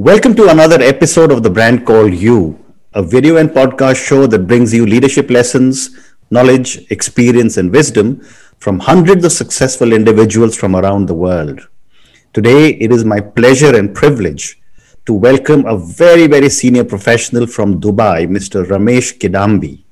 [0.00, 2.64] Welcome to another episode of the brand called You,
[2.94, 5.90] a video and podcast show that brings you leadership lessons,
[6.30, 8.20] knowledge, experience, and wisdom
[8.60, 11.66] from hundreds of successful individuals from around the world.
[12.32, 14.60] Today, it is my pleasure and privilege
[15.06, 18.64] to welcome a very, very senior professional from Dubai, Mr.
[18.64, 19.82] Ramesh Cidambi.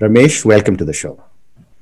[0.00, 1.20] Ramesh, welcome to the show.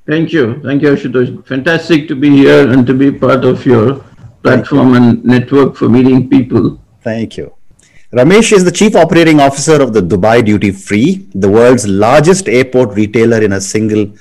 [0.07, 0.59] Thank you.
[0.63, 1.47] Thank you, Ashutosh.
[1.47, 4.03] Fantastic to be here and to be part of your
[4.43, 6.79] platform and network for meeting people.
[7.03, 7.55] Thank you.
[8.13, 12.95] Ramesh is the Chief Operating Officer of the Dubai Duty Free, the world's largest airport
[12.95, 14.13] retailer in a single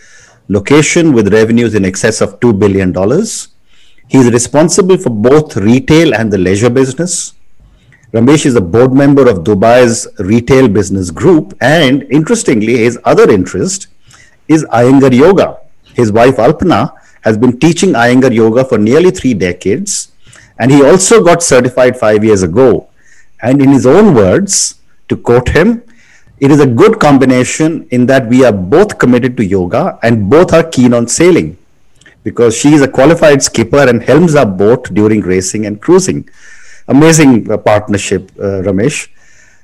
[0.48, 2.94] location with revenues in excess of $2 billion.
[4.08, 7.34] He is responsible for both retail and the leisure business.
[8.14, 13.88] Ramesh is a board member of Dubai's retail business group, and interestingly, his other interest
[14.48, 15.60] is Iyengar Yoga.
[15.94, 20.11] His wife Alpana has been teaching Iyengar Yoga for nearly three decades,
[20.62, 22.88] and he also got certified five years ago.
[23.42, 24.76] And in his own words,
[25.10, 25.82] to quote him,
[26.40, 30.54] it is a good combination in that we are both committed to yoga and both
[30.54, 31.58] are keen on sailing
[32.24, 36.30] because she is a qualified skipper and helms our boat during racing and cruising.
[36.88, 39.10] Amazing uh, partnership, uh, Ramesh.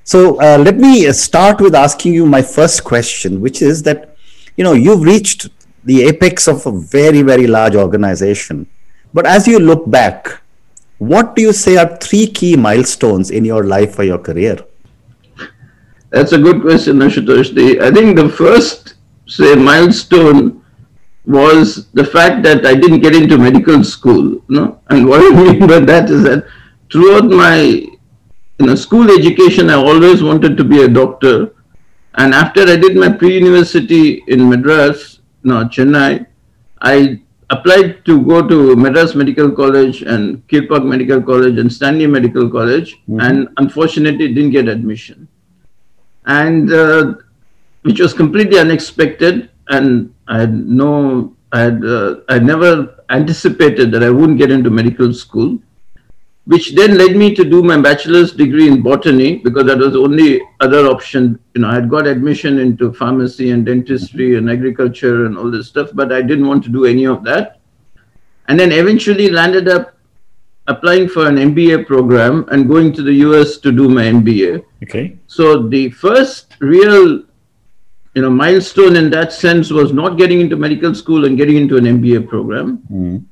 [0.03, 4.15] So uh, let me start with asking you my first question, which is that
[4.55, 5.49] you know you've reached
[5.83, 8.65] the apex of a very very large organization,
[9.13, 10.41] but as you look back,
[10.97, 14.57] what do you say are three key milestones in your life or your career?
[16.09, 17.81] That's a good question, Ashutosh.
[17.81, 18.95] I think the first,
[19.27, 20.63] say, milestone
[21.25, 24.41] was the fact that I didn't get into medical school.
[24.47, 24.79] No?
[24.89, 26.47] And what I mean by that is that
[26.91, 31.53] throughout my you know, school education, I always wanted to be a doctor.
[32.15, 36.25] And after I did my pre-university in Madras, no, Chennai,
[36.81, 42.49] I applied to go to Madras Medical College and Kilpauk Medical College and Stanley Medical
[42.49, 43.19] College, mm-hmm.
[43.19, 45.27] and unfortunately didn't get admission.
[46.25, 47.13] And uh,
[47.83, 54.03] which was completely unexpected, and I had no, I had, uh, I never anticipated that
[54.03, 55.57] I wouldn't get into medical school
[56.47, 59.99] which then led me to do my bachelor's degree in botany because that was the
[59.99, 61.37] only other option.
[61.53, 65.67] You know, I had got admission into pharmacy and dentistry and agriculture and all this
[65.67, 67.59] stuff, but I didn't want to do any of that.
[68.47, 69.97] And then eventually landed up
[70.67, 74.63] applying for an MBA program and going to the US to do my MBA.
[74.83, 75.17] Okay.
[75.27, 77.23] So the first real
[78.15, 81.75] you know milestone in that sense was not getting into medical school and getting into
[81.75, 82.81] an MBA program.
[82.89, 83.25] Mm.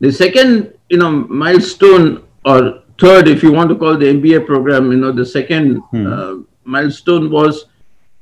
[0.00, 4.90] The second you know milestone or third, if you want to call the MBA program,
[4.92, 6.06] you know, the second hmm.
[6.06, 7.66] uh, milestone was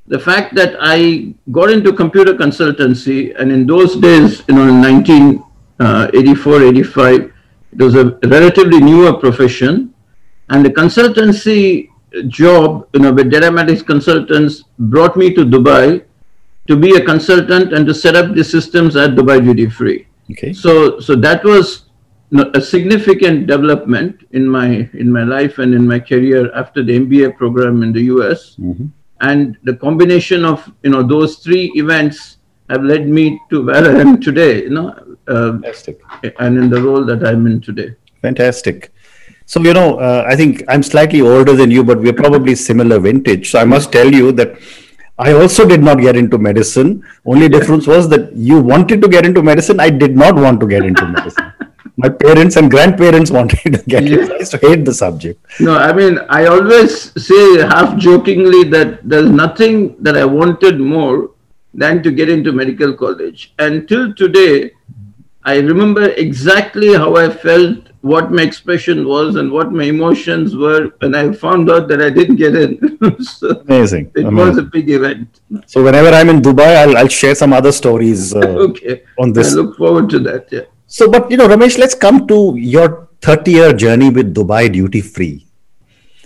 [0.07, 4.81] the fact that I got into computer consultancy, and in those days, you know, in
[4.81, 7.33] 1984, uh, 85,
[7.73, 9.93] it was a relatively newer profession,
[10.49, 11.89] and the consultancy
[12.27, 16.03] job, you know, with Datamatics Consultants brought me to Dubai
[16.67, 20.07] to be a consultant and to set up the systems at Dubai Duty Free.
[20.31, 20.53] Okay.
[20.53, 21.85] So, so that was
[22.31, 27.37] a significant development in my in my life and in my career after the MBA
[27.37, 28.55] program in the US.
[28.55, 28.85] Mm-hmm.
[29.19, 32.37] And the combination of you know those three events
[32.69, 34.63] have led me to where I am today.
[34.63, 36.01] You know, uh, Fantastic.
[36.39, 37.95] and in the role that I'm in today.
[38.21, 38.93] Fantastic.
[39.45, 42.99] So you know, uh, I think I'm slightly older than you, but we're probably similar
[42.99, 43.51] vintage.
[43.51, 44.57] So I must tell you that.
[45.19, 47.03] I also did not get into medicine.
[47.25, 49.79] Only difference was that you wanted to get into medicine.
[49.79, 51.53] I did not want to get into medicine
[52.03, 54.31] my parents and grandparents wanted to get it.
[54.31, 55.39] I used to hate the subject.
[55.59, 56.93] No, I mean, I always
[57.27, 61.31] say half jokingly that there's nothing that I wanted more
[61.73, 63.53] than to get into medical college.
[63.59, 64.71] Until today,
[65.43, 70.83] I remember exactly how I felt, what my expression was, and what my emotions were
[70.99, 72.75] when I found out that I didn't get in.
[73.23, 74.11] so Amazing.
[74.15, 74.35] It Amazing.
[74.35, 75.39] was a big event.
[75.67, 79.03] So whenever I'm in Dubai, I'll, I'll share some other stories uh, okay.
[79.19, 79.53] on this.
[79.53, 80.51] I look forward to that.
[80.51, 80.61] Yeah.
[80.93, 84.99] So, but you know, Ramesh, let's come to your 30 year journey with Dubai Duty
[84.99, 85.47] Free.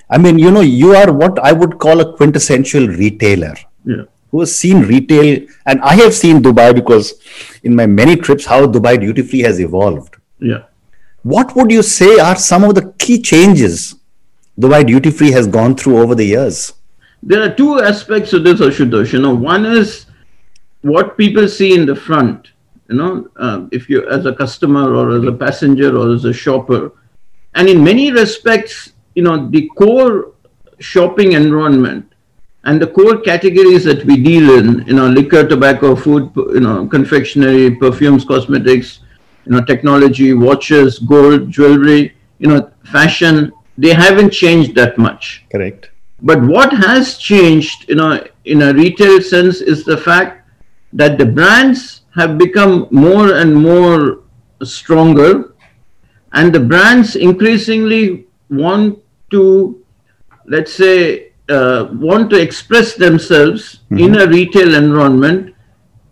[0.10, 3.54] I mean, you know, you are what I would call a quintessential retailer
[3.86, 4.06] yeah.
[4.32, 7.14] who has seen retail, and I have seen Dubai because
[7.62, 10.16] in my many trips, how Dubai Duty Free has evolved.
[10.40, 10.64] Yeah.
[11.22, 13.94] What would you say are some of the key changes
[14.60, 16.74] Dubai Duty Free has gone through over the years?
[17.22, 19.14] There are two aspects of this, Ashutosh.
[19.14, 20.08] You know, one is
[20.82, 22.50] what people see in the front
[22.90, 26.34] you know, uh, if you as a customer or as a passenger or as a
[26.34, 26.92] shopper.
[27.56, 30.34] And in many respects, you know, the core
[30.80, 32.12] shopping environment
[32.66, 36.88] and the core categories that we deal in, you know, liquor, tobacco, food, you know,
[36.88, 39.00] confectionery, perfumes, cosmetics,
[39.46, 45.46] you know, technology, watches, gold, jewelry, you know, fashion, they haven't changed that much.
[45.52, 45.92] Correct.
[46.22, 50.50] But what has changed, you know, in a retail sense, is the fact
[50.94, 54.24] that the brands have become more and more
[54.64, 55.54] stronger,
[56.34, 59.00] and the brands increasingly want
[59.32, 59.84] to,
[60.48, 65.54] let's say, uh, want to express themselves in a retail environment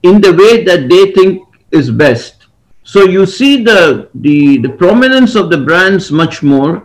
[0.03, 1.41] in the way that they think
[1.71, 2.47] is best.
[2.83, 6.83] So you see the the the prominence of the brands much more,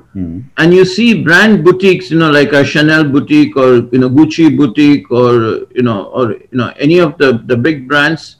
[0.56, 4.56] and you see brand boutiques, you know, like a Chanel boutique or you know Gucci
[4.56, 8.37] boutique or you know or you know any of the the big brands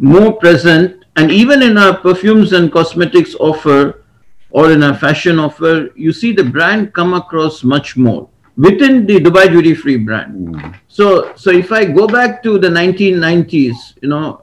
[0.00, 4.02] more present, and even in our perfumes and cosmetics offer
[4.50, 9.20] or in a fashion offer, you see the brand come across much more within the
[9.20, 10.56] Dubai Duty Free brand.
[10.56, 10.72] Hmm.
[10.88, 14.42] So so if I go back to the 1990s, you know,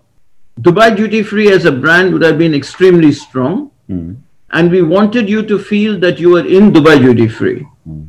[0.61, 3.71] Dubai Duty Free as a brand would have been extremely strong.
[3.87, 4.13] Hmm.
[4.51, 8.03] And we wanted you to feel that you were in Dubai Duty Free, hmm.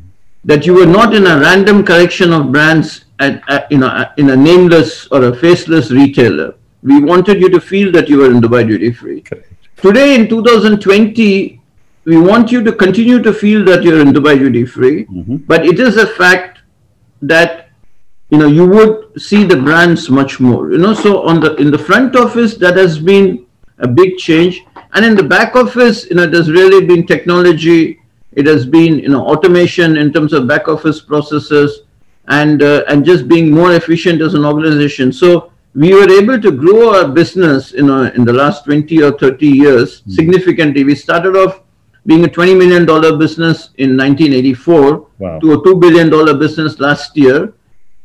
[0.45, 4.31] that you were not in a random collection of brands at, at, you know, in
[4.31, 6.55] a nameless or a faceless retailer.
[6.83, 9.21] We wanted you to feel that you were in Dubai Duty Free.
[9.21, 9.53] Correct.
[9.77, 11.61] Today in 2020,
[12.05, 15.07] we want you to continue to feel that you're in Dubai Duty Free,
[15.47, 16.61] but it is a fact
[17.23, 17.69] that
[18.31, 21.71] you know you would see the brands much more you know so on the in
[21.71, 23.47] the front office that has been
[23.79, 24.65] a big change
[24.95, 28.01] and in the back office you know there's really been technology
[28.33, 31.81] it has been you know automation in terms of back office processes
[32.29, 35.51] and uh, and just being more efficient as an organization so
[35.83, 39.47] we were able to grow our business you know in the last 20 or 30
[39.47, 40.11] years hmm.
[40.11, 41.63] significantly we started off
[42.07, 45.39] being a 20 million dollar business in 1984 Wow.
[45.41, 47.53] to a 2 billion dollar business last year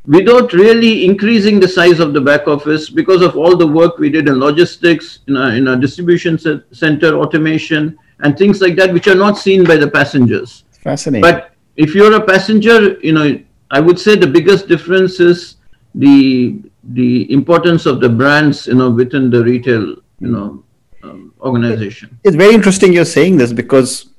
[0.06, 4.10] without really increasing the size of the back office because of all the work we
[4.10, 6.38] did in logistics, in our, in a distribution
[6.72, 10.66] center automation, and things like that, which are not seen by the passengers.
[10.82, 11.22] Fascinating.
[11.22, 13.40] But if you're a passenger, you know,
[13.72, 15.56] I would say the biggest difference is
[15.96, 19.82] the the importance of the brands, you know, within the retail,
[20.20, 20.64] you know,
[21.04, 22.18] um, organization.
[22.24, 24.10] it's very interesting you're saying this because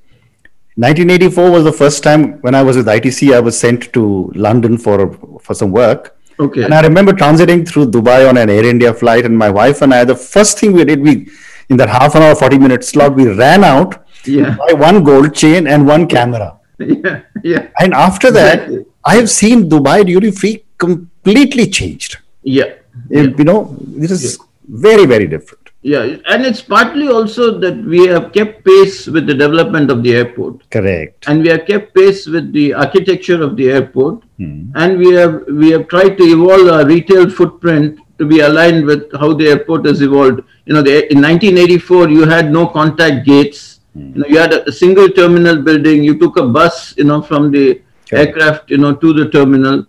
[0.76, 4.76] 1984 was the first time when I was with ITC, I was sent to London
[4.76, 6.16] for for some work.
[6.40, 6.64] Okay.
[6.64, 9.94] And I remember transiting through Dubai on an Air India flight, and my wife and
[9.94, 11.28] I, the first thing we did, we
[11.68, 14.56] in that half an hour, 40 minute slot, we ran out Yeah.
[14.56, 16.58] buy one gold chain and one camera.
[16.78, 17.20] yeah.
[17.44, 17.68] Yeah.
[17.78, 18.84] And after that, Exactly.
[19.04, 22.18] I have seen Dubai duty free completely changed.
[22.44, 22.74] Yeah.
[23.10, 24.38] If, You know, this is
[24.68, 25.64] very, very different.
[25.82, 30.14] Yeah, and it's partly also that we have kept pace with the development of the
[30.14, 31.26] airport, Correct.
[31.28, 34.70] and we have kept pace with the architecture of the airport, hmm.
[34.76, 39.12] and we have we have tried to evolve our retail footprint to be aligned with
[39.20, 40.40] how the airport has evolved.
[40.64, 43.80] You know, the, in 1984, you had no contact gates.
[43.92, 44.14] Hmm.
[44.14, 46.02] You know, you had a, a single terminal building.
[46.02, 48.38] You took a bus, you know, from the Correct.
[48.38, 49.84] aircraft, you know, to the terminal.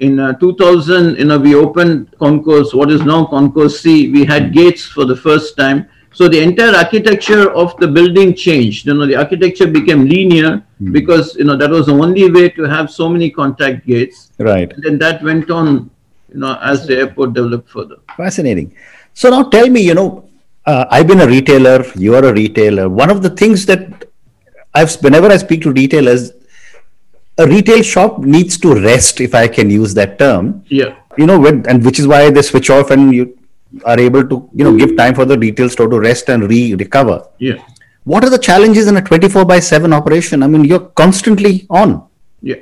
[0.00, 4.10] In uh, 2000, you know, we opened Concourse, what is now Concourse C.
[4.12, 5.88] We had gates for the first time.
[6.12, 8.86] So the entire architecture of the building changed.
[8.86, 12.62] You know, the architecture became linear because, you know, that was the only way to
[12.62, 14.30] have so many contact gates.
[14.38, 14.72] Right.
[14.72, 15.90] And then that went on,
[16.32, 17.96] you know, as the airport developed further.
[18.16, 18.74] Fascinating.
[19.14, 20.28] So now tell me, you know,
[20.64, 22.88] uh, I've been a retailer, you are a retailer.
[22.88, 24.04] One of the things that
[24.74, 26.32] I've, whenever I speak to retailers,
[27.38, 30.64] a retail shop needs to rest, if I can use that term.
[30.68, 30.96] Yeah.
[31.16, 33.38] You know, when, and which is why they switch off and you
[33.84, 36.74] are able to, you know, give time for the retail store to rest and re
[36.74, 37.26] recover.
[37.38, 37.62] Yeah.
[38.04, 40.42] What are the challenges in a 24 by 7 operation?
[40.42, 42.06] I mean, you're constantly on.
[42.42, 42.56] Yeah.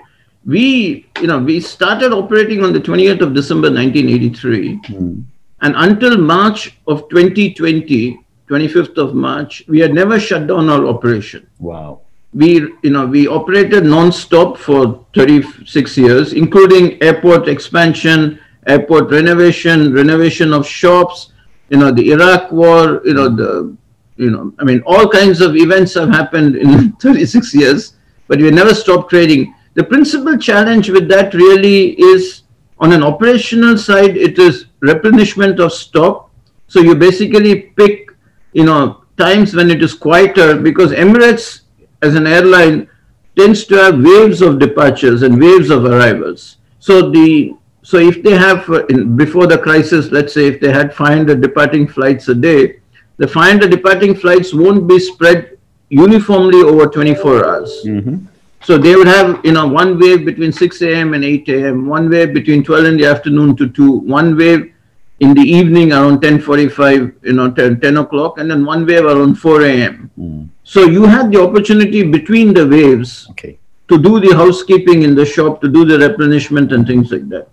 [0.45, 4.75] We, you know, we started operating on the 28th of December 1983.
[4.87, 5.21] Hmm.
[5.63, 11.49] And until March of 2020, 25th of March, we had never shut down our operation.
[11.59, 12.03] Wow.
[12.33, 20.53] We, you know, we operated non-stop for 36 years, including airport expansion, airport renovation, renovation
[20.53, 21.33] of shops,
[21.71, 23.77] you know, the Iraq war, you know, the,
[24.17, 27.95] you know, I mean, all kinds of events have happened in 36 years,
[28.29, 29.55] but we never stopped trading.
[29.75, 32.43] The principal challenge with that really is
[32.79, 36.31] on an operational side, it is replenishment of stock.
[36.69, 38.11] So you basically pick,
[38.53, 41.61] you know, times when it is quieter because Emirates
[42.03, 42.89] as an airline
[43.37, 46.57] tends to have waves of departures and waves of arrivals.
[46.81, 50.93] So the so if they have in, before the crisis, let's say if they had
[50.93, 52.81] 500 departing flights a day,
[53.17, 55.57] the 500 departing flights won't be spread
[55.89, 57.83] uniformly over 24 hours.
[57.85, 58.27] Mm-hmm.
[58.63, 61.15] So they would have, you know, one wave between 6 a.m.
[61.15, 64.75] and 8 a.m., one wave between 12 in the afternoon to 2, one wave
[65.21, 69.37] in the evening around 10.45, you know, 10, 10 o'clock, and then one wave around
[69.37, 70.11] 4 a.m.
[70.17, 70.45] Hmm.
[70.63, 73.59] So you had the opportunity between the waves Okay.
[73.89, 77.49] to do the housekeeping in the shop, to do the replenishment and things like that.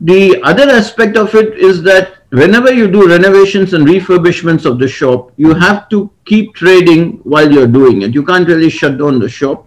[0.00, 4.86] The other aspect of it is that whenever you do renovations and refurbishments of the
[4.86, 8.14] shop, you have to keep trading while you're doing it.
[8.14, 9.66] You can't really shut down the shop.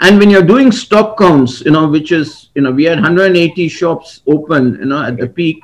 [0.00, 3.68] And when you're doing stock counts, you know, which is, you know, we had 180
[3.68, 5.62] shops open, you know, at the peak.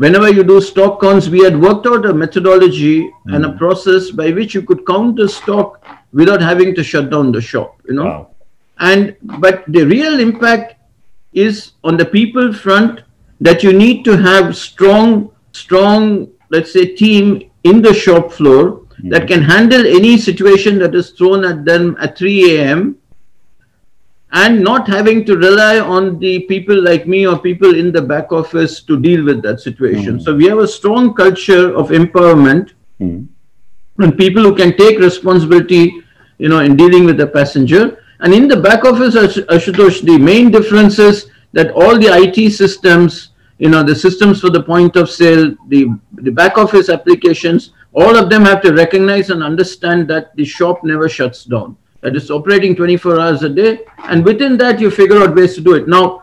[0.00, 3.34] Whenever you do stock counts, we had worked out a methodology mm.
[3.34, 7.30] and a process by which you could count the stock without having to shut down
[7.32, 8.04] the shop, you know.
[8.04, 8.30] Wow.
[8.78, 10.76] And but the real impact
[11.34, 13.02] is on the people front
[13.42, 19.10] that you need to have strong, strong, let's say, team in the shop floor mm.
[19.10, 22.96] that can handle any situation that is thrown at them at 3 a.m.
[24.32, 28.32] and not having to rely on the people like me or people in the back
[28.32, 30.18] office to deal with that situation.
[30.18, 30.22] Mm.
[30.22, 33.26] So we have a strong culture of empowerment mm.
[33.98, 35.92] and people who can take responsibility,
[36.38, 40.50] you know, in dealing with the passenger and in the back office, Ashutosh, the main
[40.50, 45.10] difference is that all the IT systems, you know, the systems for the point of
[45.10, 50.36] sale, the, the back office applications, all of them have to recognize and understand that
[50.36, 51.76] the shop never shuts down.
[52.02, 53.80] That is operating 24 hours a day.
[54.04, 55.86] And within that, you figure out ways to do it.
[55.86, 56.22] Now,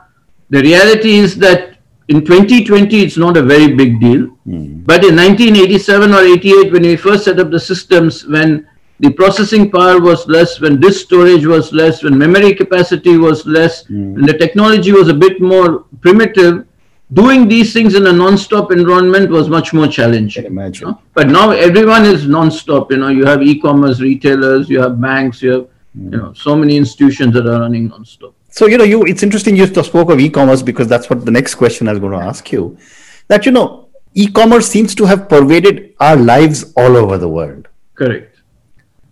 [0.50, 4.28] the reality is that in 2020, it's not a very big deal.
[4.48, 4.86] Mm.
[4.86, 8.68] But in 1987 or 88, when we first set up the systems, when
[9.00, 13.84] the processing power was less, when disk storage was less, when memory capacity was less,
[13.84, 14.16] mm.
[14.16, 16.66] and the technology was a bit more primitive,
[17.14, 20.46] doing these things in a non-stop environment was much more challenging.
[20.46, 20.88] imagine.
[20.88, 21.02] You know?
[21.14, 22.92] But now everyone is non-stop.
[22.92, 25.64] You know, you have e-commerce retailers, you have banks, you have
[25.98, 26.12] mm.
[26.12, 28.34] you know so many institutions that are running non-stop.
[28.50, 31.56] So you know, you it's interesting you spoke of e-commerce because that's what the next
[31.56, 32.78] question I was going to ask you.
[33.28, 37.68] That you know, e-commerce seems to have pervaded our lives all over the world.
[37.96, 38.38] Correct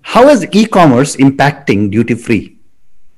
[0.06, 2.58] how is e-commerce impacting duty free?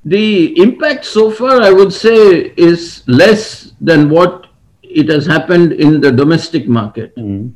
[0.05, 4.46] The impact so far, I would say, is less than what
[4.89, 7.15] it has happened in the domestic market.
[7.15, 7.53] Mm.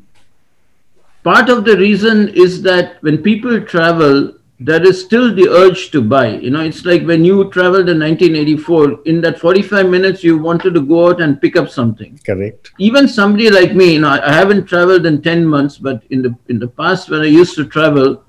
[1.23, 6.01] Part of the reason is that when people travel, there is still the urge to
[6.01, 6.29] buy.
[6.29, 10.73] You know, it's like when you traveled in 1984, in that 45 minutes, you wanted
[10.75, 12.19] to go out and pick up something.
[12.25, 12.71] Correct.
[12.77, 16.35] Even somebody like me, you know, I haven't traveled in 10 months, but in the
[16.47, 18.23] in the past, when I used to travel,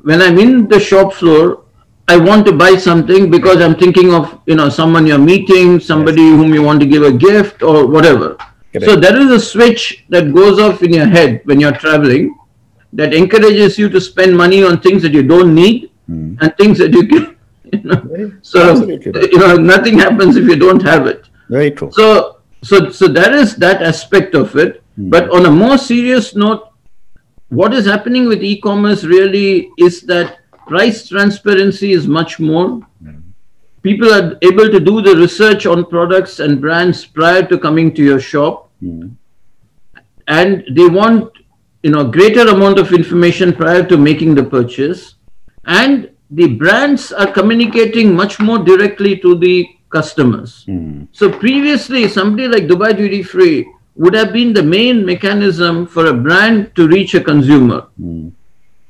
[0.00, 1.64] when I'm in the shop floor,
[2.08, 6.22] I want to buy something because I'm thinking of you know someone you're meeting, somebody
[6.22, 6.36] yes.
[6.36, 8.36] whom you want to give a gift or whatever.
[8.72, 8.86] Correct.
[8.86, 12.36] So there is a switch that goes off in your head when you're traveling
[12.94, 16.38] that encourages you to spend money on things that you don't need mm.
[16.40, 17.34] and things that you can.
[17.70, 21.28] You know, so you know nothing happens if you don't have it.
[21.50, 21.90] Very true.
[21.92, 24.82] So so so that is that aspect of it.
[24.98, 25.10] Mm.
[25.10, 26.72] But on a more serious note,
[27.50, 30.37] what is happening with e-commerce really is that
[30.68, 32.80] price transparency is much more.
[33.82, 38.02] People are able to do the research on products and brands prior to coming to
[38.02, 38.70] your shop.
[38.82, 39.14] Mm.
[40.26, 41.32] And they want
[41.82, 45.14] you know greater amount of information prior to making the purchase.
[45.64, 50.64] And the brands are communicating much more directly to the customers.
[50.68, 51.08] Mm.
[51.12, 56.14] So previously, somebody like Dubai Duty Free would have been the main mechanism for a
[56.14, 58.32] brand to reach a consumer mm.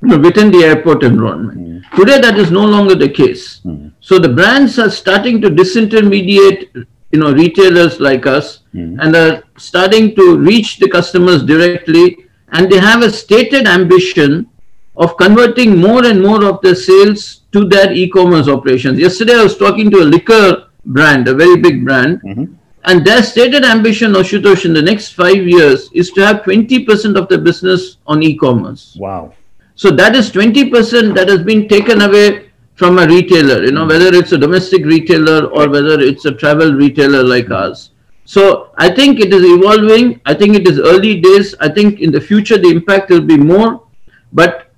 [0.01, 1.59] Within the airport environment.
[1.59, 1.95] Mm.
[1.95, 3.61] Today, that is no longer the case.
[3.65, 3.91] Mm.
[3.99, 10.15] So the brands are starting to disintermediate, you know, retailers like us, and are starting
[10.15, 12.17] to reach the customers directly,
[12.51, 14.47] and they have a stated ambition
[14.95, 18.99] of converting more and more of their sales to their e-commerce operations.
[18.99, 22.21] Yesterday, I was talking to a liquor brand, a very big brand.
[22.21, 27.17] Mm-hmm and their stated ambition, Ashutosh, in the next five years is to have 20%
[27.17, 28.95] of their business on e commerce.
[28.99, 29.33] Wow.
[29.79, 34.13] So that is 20% that has been taken away from a retailer, you know, whether
[34.13, 37.91] it's a domestic retailer or whether it's a travel retailer like ours.
[38.25, 40.19] So I think it is evolving.
[40.25, 41.55] I think it is early days.
[41.61, 43.87] I think in the future the impact will be more.
[44.33, 44.69] But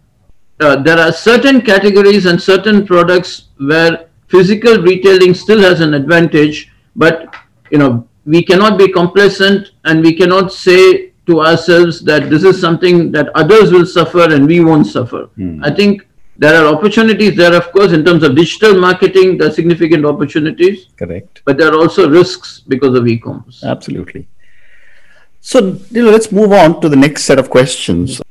[0.59, 6.71] uh, there are certain categories and certain products where physical retailing still has an advantage,
[6.95, 7.35] but
[7.71, 12.61] you know, we cannot be complacent and we cannot say to ourselves that this is
[12.61, 15.29] something that others will suffer and we won't suffer.
[15.37, 15.59] Mm.
[15.63, 16.07] I think
[16.37, 20.87] there are opportunities there, of course, in terms of digital marketing, there are significant opportunities.
[20.97, 21.41] Correct.
[21.45, 23.63] But there are also risks because of e-commerce.
[23.63, 24.27] Absolutely.
[25.39, 28.21] So, you know, let's move on to the next set of questions.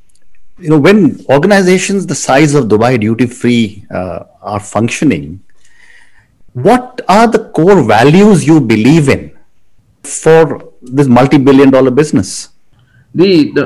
[0.59, 5.43] You know, when organizations the size of Dubai Duty Free uh, are functioning,
[6.53, 9.37] what are the core values you believe in
[10.03, 12.50] for this multi-billion dollar business
[13.15, 13.65] the the,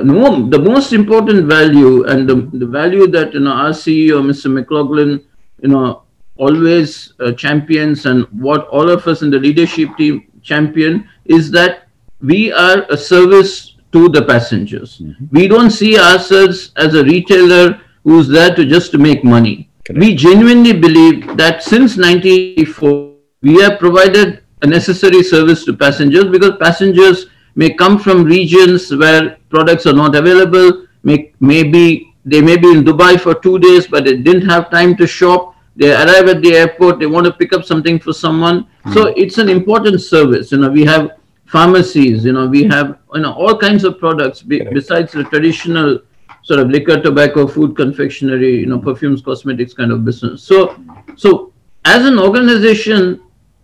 [0.50, 5.22] the most important value and the, the value that you know our ceo mr McLoughlin
[5.60, 6.02] you know
[6.36, 11.88] always uh, champions and what all of us in the leadership team champion is that
[12.20, 14.98] we are a service to the passengers.
[14.98, 15.26] Mm-hmm.
[15.30, 19.70] We don't see ourselves as a retailer who's there to just to make money.
[19.84, 20.00] Correct.
[20.00, 26.56] We genuinely believe that since 1984, we have provided a necessary service to passengers because
[26.58, 32.70] passengers may come from regions where products are not available, may, maybe they may be
[32.70, 35.54] in Dubai for two days, but they didn't have time to shop.
[35.76, 38.66] They arrive at the airport, they want to pick up something for someone.
[38.84, 38.94] Mm.
[38.94, 40.52] So it's an important service.
[40.52, 41.10] You know, we have
[41.46, 46.00] pharmacies, you know, we have you know all kinds of products be, besides the traditional
[46.42, 50.42] sort of liquor, tobacco, food, confectionery, you know, perfumes, cosmetics kind of business.
[50.42, 50.78] So,
[51.16, 51.52] so
[51.84, 53.22] as an organization,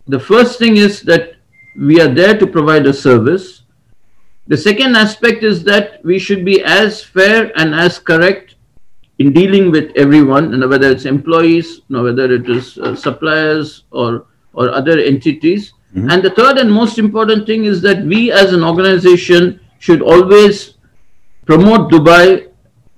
[0.08, 1.34] the first thing is that
[1.76, 3.62] we are there to provide a service.
[4.50, 8.56] The second aspect is that we should be as fair and as correct
[9.20, 14.26] in dealing with everyone, and whether it's employees, you whether it is uh, suppliers or
[14.54, 15.72] or other entities.
[15.94, 16.10] Mm-hmm.
[16.10, 20.74] And the third and most important thing is that we as an organization should always
[21.46, 22.48] promote Dubai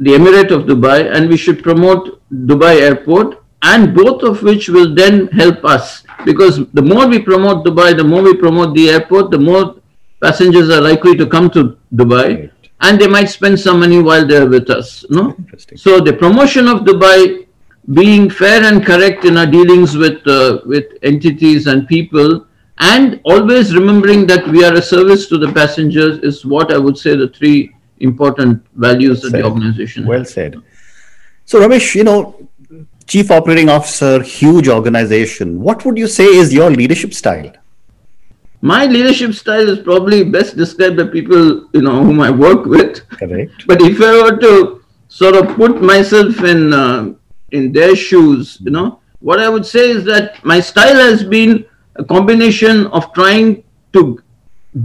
[0.01, 4.95] the Emirate of Dubai and we should promote Dubai Airport and both of which will
[4.95, 9.31] then help us because the more we promote Dubai, the more we promote the airport,
[9.31, 9.82] the more
[10.23, 12.71] passengers are likely to come to Dubai right.
[12.81, 15.05] and they might spend some money while they're with us.
[15.11, 15.37] No?
[15.77, 17.47] So the promotion of Dubai
[17.93, 22.47] being fair and correct in our dealings with uh, with entities and people
[22.79, 26.97] and always remembering that we are a service to the passengers is what I would
[26.97, 30.57] say the three important values well that the organization well said
[31.45, 32.19] so ramesh you know
[33.07, 37.53] chief operating officer huge organization what would you say is your leadership style
[38.63, 43.07] my leadership style is probably best described by people you know whom i work with.
[43.09, 43.67] Correct.
[43.67, 47.13] But if i were to sort of put myself in uh,
[47.51, 51.65] in their shoes you know what i would say is that my style has been
[51.97, 54.23] a combination of trying to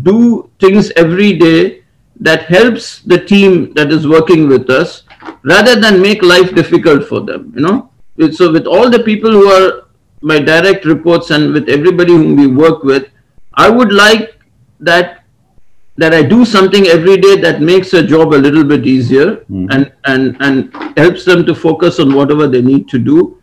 [0.03, 1.83] do things every day
[2.19, 5.03] that helps the team that is working with us
[5.43, 7.91] rather than make life difficult for them you know.
[8.31, 9.85] So with all the people who are
[10.21, 13.05] my direct reports and with everybody whom we work with
[13.57, 14.39] i would like
[14.79, 15.23] that
[15.95, 19.67] that i do something every day that makes a job a little bit easier mm.
[19.73, 23.41] and and and helps them to focus on whatever they need to do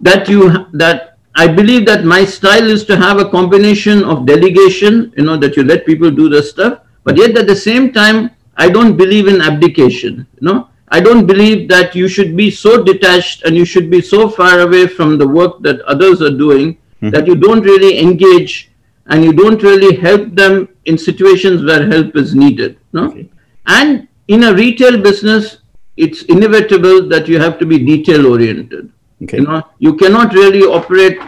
[0.00, 5.12] that you that I believe that my style is to have a combination of delegation,
[5.16, 8.30] you know, that you let people do the stuff, but yet at the same time,
[8.56, 10.26] I don't believe in abdication.
[10.40, 14.02] You know, I don't believe that you should be so detached and you should be
[14.02, 17.10] so far away from the work that others are doing mm-hmm.
[17.10, 18.67] that you don't really engage
[19.08, 22.78] and you don't really help them in situations where help is needed.
[22.92, 23.08] No?
[23.08, 23.28] Okay.
[23.66, 25.58] And in a retail business,
[25.96, 28.92] it's inevitable that you have to be detail oriented.
[29.22, 29.38] Okay.
[29.38, 31.18] You know, you cannot really operate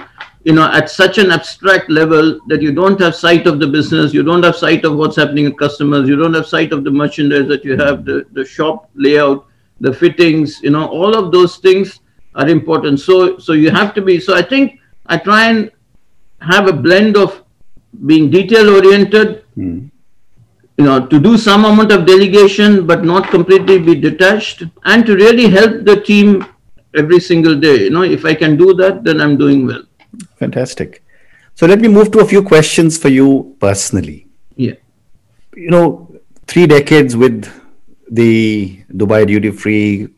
[0.45, 4.14] you know at such an abstract level that you don't have sight of the business
[4.14, 6.90] you don't have sight of what's happening with customers you don't have sight of the
[6.90, 9.47] merchandise that you have the, the shop layout
[9.81, 12.01] the fittings you know all of those things
[12.37, 15.71] are important so so you have to be so i think i try and
[16.40, 17.45] have a blend of
[18.07, 19.90] being detail oriented mm.
[20.79, 25.14] you know to do some amount of delegation but not completely be detached and to
[25.16, 26.44] really help the team
[26.96, 29.83] every single day you know if i can do that then i'm doing well
[30.37, 31.03] Fantastic.
[31.55, 34.26] So let me move to a few questions for you personally.
[34.57, 34.74] Yeah.
[35.55, 37.48] You know, three decades with
[38.11, 40.09] the Dubai duty free,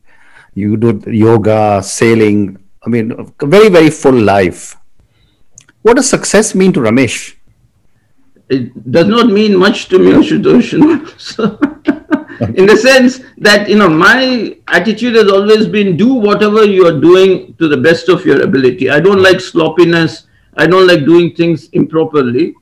[0.55, 2.59] you do yoga, sailing.
[2.85, 4.77] I mean, a very, very full life.
[5.83, 7.35] What does success mean to Ramesh?
[8.53, 11.19] It does not mean much to me, Ashutosh.
[11.31, 11.59] so,
[12.55, 17.01] in the sense that, you know, my attitude has always been do whatever you are
[17.01, 18.91] doing to the best of your ability.
[18.91, 20.27] I don't like sloppiness.
[20.59, 22.55] I don't like doing things improperly.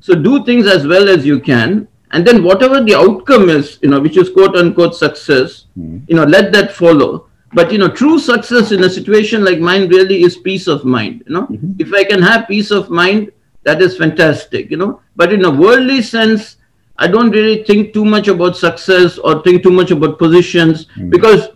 [0.00, 1.88] So do things as well as you can.
[2.10, 6.02] And then whatever the outcome is, you know, which is quote unquote success, mm.
[6.08, 7.28] you know, let that follow.
[7.54, 11.24] But you know, true success in a situation like mine really is peace of mind.
[11.26, 11.72] You know, mm-hmm.
[11.78, 13.32] if I can have peace of mind,
[13.64, 14.70] that is fantastic.
[14.70, 16.56] You know, but in a worldly sense,
[16.96, 21.10] I don't really think too much about success or think too much about positions mm.
[21.10, 21.48] because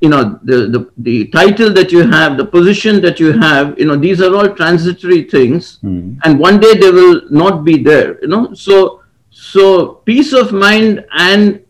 [0.00, 3.86] you know the, the the title that you have the position that you have you
[3.86, 6.18] know these are all transitory things mm.
[6.24, 11.04] and one day they will not be there you know so so peace of mind
[11.12, 11.62] and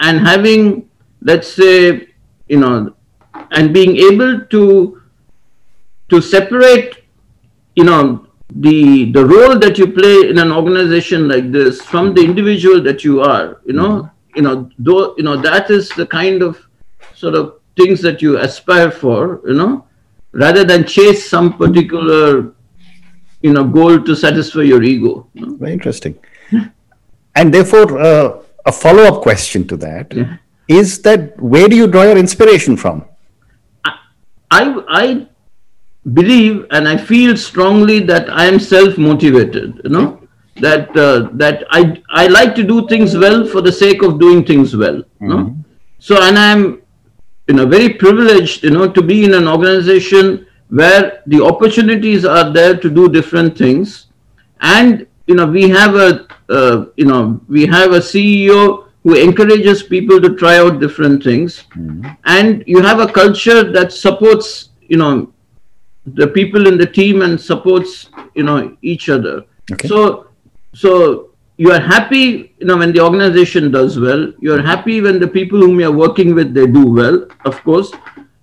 [0.00, 0.88] and having
[1.22, 2.08] let's say
[2.48, 2.94] you know
[3.52, 5.00] and being able to
[6.10, 7.04] to separate
[7.76, 12.22] you know the the role that you play in an organization like this from the
[12.22, 14.36] individual that you are you know mm-hmm.
[14.36, 16.58] you know though you know that is the kind of
[17.14, 19.84] sort of things that you aspire for you know
[20.32, 22.52] rather than chase some particular
[23.42, 25.26] you know goal to satisfy your ego.
[25.34, 25.54] You know?
[25.56, 26.18] Very interesting.
[27.34, 30.36] and therefore, uh, a follow-up question to that Yeah.
[30.68, 33.04] is that where do you draw your inspiration from?
[34.50, 35.26] I I
[36.14, 39.80] believe and I feel strongly that I am self-motivated.
[39.84, 40.20] You know
[40.60, 44.44] that uh, that I I like to do things well for the sake of doing
[44.44, 45.02] things well.
[45.20, 45.56] You know?
[45.98, 46.82] So and I'm
[47.48, 52.52] you know very privileged you know to be in an organization where the opportunities are
[52.52, 54.06] there to do different things,
[54.60, 59.82] and you know we have a uh, you know we have a CEO who encourages
[59.82, 61.64] people to try out different things
[62.24, 65.32] and you have a culture that supports you know
[66.14, 69.44] the people in the team and supports you know each other.
[69.72, 69.88] Okay.
[69.88, 70.28] so
[70.74, 74.32] so you are happy you know when the organization does well.
[74.40, 77.62] You are happy when the people whom you are working with they do well of
[77.64, 77.92] course.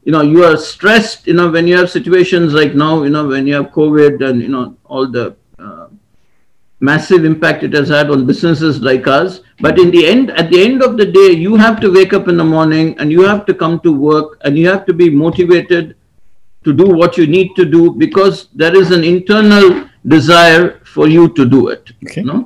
[0.03, 3.27] You know you are stressed you know when you have situations like now you know
[3.27, 5.87] when you have covid and you know all the uh,
[6.79, 9.41] massive impact it has had on businesses like us.
[9.59, 12.29] But in the end at the end of the day you have to wake up
[12.29, 15.09] in the morning and you have to come to work and you have to be
[15.09, 15.96] motivated
[16.67, 19.67] to do what you need to do because there is an internal
[20.15, 22.21] desire for you to do it Okay.
[22.21, 22.41] you know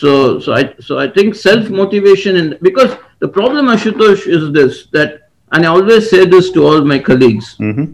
[0.00, 0.10] so
[0.46, 5.14] so i so i think self motivation and because the problem ashutosh is this that
[5.52, 7.86] and i always say this to all my colleagues Mhm.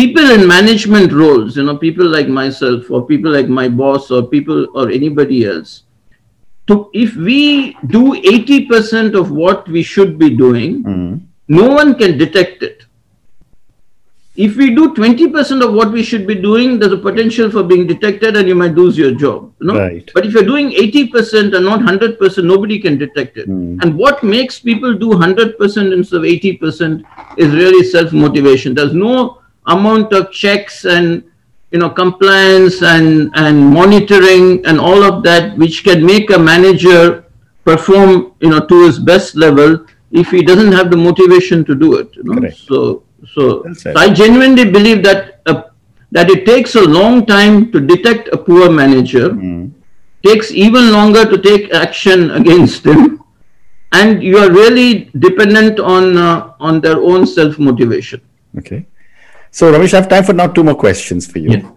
[0.00, 4.20] people in management roles, you know, people like myself or people like my boss or
[4.34, 5.72] people or anybody else,
[6.70, 7.40] to if we
[7.96, 11.10] do 80% of what we should be doing, Mhm.
[11.58, 12.86] no one can detect it.
[14.34, 17.86] If we do 20% of what we should be doing, there's a potential for being
[17.86, 19.52] detected and you might lose your job.
[19.60, 19.78] You know?
[19.78, 20.10] Right.
[20.14, 23.44] But if you're doing 80% and not 100%, nobody can detect it.
[23.44, 23.78] Hmm.
[23.82, 27.04] And what makes people do 100% instead of 80%
[27.36, 28.74] is really self motivation.
[28.74, 31.22] There's no amount of checks and
[31.70, 37.24] you know compliance and and monitoring and all of that which can make a manager
[37.64, 41.96] perform you know to his best level if he doesn't have the motivation to do
[41.96, 43.02] it you know so
[43.34, 45.62] so, so i genuinely believe that uh,
[46.10, 49.26] that it takes a long time to detect a poor manager
[50.26, 53.20] takes even longer to take action against him
[53.92, 58.20] and you are really dependent on uh, on their own self motivation
[58.58, 58.86] Okay.
[59.50, 61.50] So, Ramesh, I have time for now two more questions for you.
[61.52, 61.70] Yeah.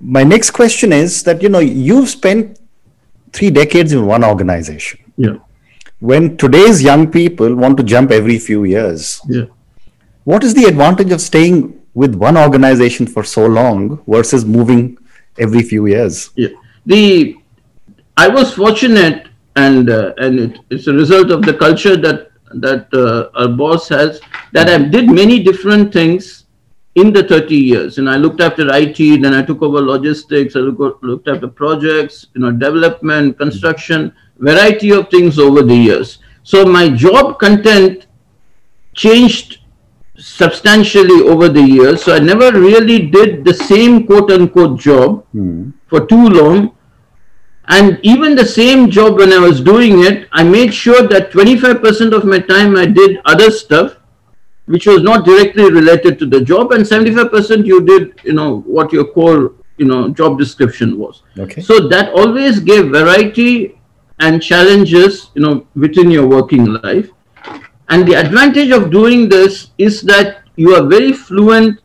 [0.00, 2.58] My next question is that, you know, you've spent
[3.32, 5.00] three decades in one organization.
[5.16, 5.36] yeah
[5.98, 9.46] When today's young people want to jump every few years, yeah
[10.26, 14.98] what is the advantage of staying with one organization for so long versus moving
[15.38, 16.30] every few years?
[16.34, 16.48] Yeah.
[16.84, 17.36] The
[18.16, 22.32] I was fortunate, and uh, and it, it's a result of the culture that
[22.66, 24.20] that uh, our boss has.
[24.50, 26.46] That I did many different things
[26.96, 28.98] in the 30 years, and I looked after IT.
[28.98, 30.56] Then I took over logistics.
[30.56, 36.18] I look, looked after projects, you know, development, construction, variety of things over the years.
[36.42, 38.06] So my job content
[38.94, 39.60] changed
[40.26, 42.02] substantially over the years.
[42.02, 45.70] So I never really did the same quote unquote job hmm.
[45.86, 46.72] for too long.
[47.68, 52.12] And even the same job when I was doing it, I made sure that 25%
[52.12, 53.96] of my time I did other stuff,
[54.66, 58.92] which was not directly related to the job, and 75% you did, you know, what
[58.92, 61.22] your core, you know, job description was.
[61.38, 61.60] Okay.
[61.60, 63.80] So that always gave variety
[64.20, 67.10] and challenges, you know, within your working life.
[67.88, 71.80] And the advantage of doing this is that you are very fluent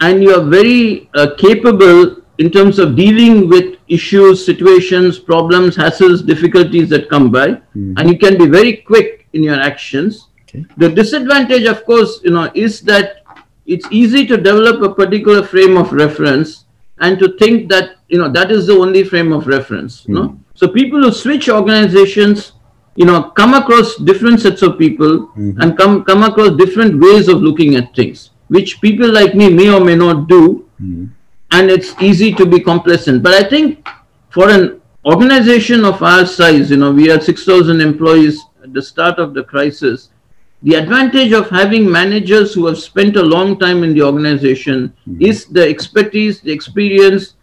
[0.00, 6.24] and you are very uh, capable in terms of dealing with issues, situations, problems, hassles,
[6.24, 10.28] difficulties that come by, and you can be very quick in your actions.
[10.42, 10.64] Okay.
[10.76, 13.22] The disadvantage, of course, you know, is that
[13.64, 16.66] it's easy to develop a particular frame of reference
[16.98, 20.06] and to think that you know that is the only frame of reference.
[20.06, 22.52] You know, so people who switch organizations,
[22.96, 25.60] you know, come across different sets of people mm-hmm.
[25.60, 29.68] and come come across different ways of looking at things, which people like me may
[29.72, 30.68] or may not do.
[30.80, 31.06] Mm-hmm.
[31.52, 33.22] And it's easy to be complacent.
[33.22, 33.86] But I think
[34.30, 39.20] for an organization of our size, you know, we had 6,000 employees at the start
[39.20, 40.10] of the crisis.
[40.62, 45.22] The advantage of having managers who have spent a long time in the organization mm-hmm.
[45.22, 47.34] is the expertise, the experience,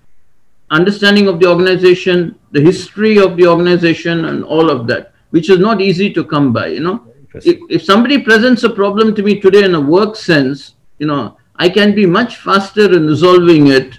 [0.69, 5.59] understanding of the organization, the history of the organization, and all of that, which is
[5.67, 6.67] not easy to come by.
[6.67, 6.97] You know,
[7.51, 11.37] if, if somebody presents a problem to me today in a work sense, you know,
[11.55, 13.89] I can be much faster in resolving it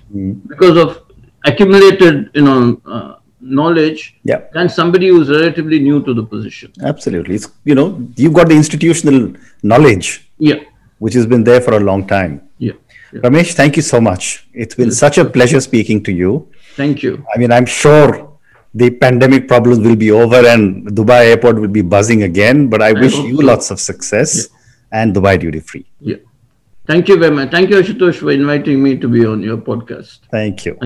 [0.52, 1.02] because of
[1.44, 4.40] accumulated, you know, uh, knowledge Yeah.
[4.52, 6.70] than somebody who's relatively new to the position.
[6.82, 7.34] Absolutely.
[7.34, 10.60] It's, you know, you've got the institutional knowledge, Yeah,
[10.98, 12.42] which has been there for a long time.
[12.58, 12.72] yeah.
[13.12, 13.20] Yeah.
[13.20, 14.48] Ramesh, thank you so much.
[14.52, 16.48] It's been such a pleasure speaking to you.
[16.76, 17.12] Thank you.
[17.34, 18.33] I mean, I'm sure
[18.74, 22.68] the pandemic problems will be over and Dubai airport will be buzzing again.
[22.68, 23.46] But I, wish you so.
[23.46, 24.48] lots of success
[24.92, 25.86] and Dubai duty free.
[26.00, 26.16] Yeah.
[26.86, 27.50] Thank you very much.
[27.50, 30.18] Thank you, Ashutosh, for inviting me to be on your podcast.
[30.30, 30.78] Thank you.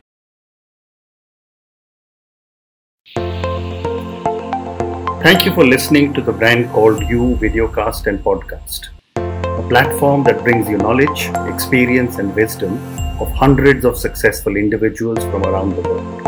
[5.20, 10.44] Thank you for listening to the brand called You Videocast and Podcast, a platform that
[10.44, 12.78] brings you knowledge, experience, and wisdom
[13.20, 16.27] of hundreds of successful individuals from around the world.